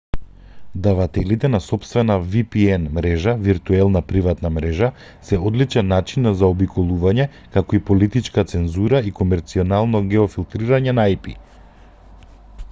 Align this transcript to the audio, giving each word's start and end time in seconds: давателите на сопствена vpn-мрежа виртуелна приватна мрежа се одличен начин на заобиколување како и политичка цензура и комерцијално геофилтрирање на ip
давателите 0.85 1.49
на 1.55 1.59
сопствена 1.63 2.15
vpn-мрежа 2.35 3.35
виртуелна 3.49 4.01
приватна 4.13 4.51
мрежа 4.55 4.89
се 5.29 5.39
одличен 5.51 5.87
начин 5.91 6.25
на 6.29 6.33
заобиколување 6.41 7.29
како 7.59 7.79
и 7.81 7.85
политичка 7.93 8.47
цензура 8.55 9.03
и 9.13 9.17
комерцијално 9.23 10.05
геофилтрирање 10.17 10.97
на 11.01 11.07
ip 11.19 11.31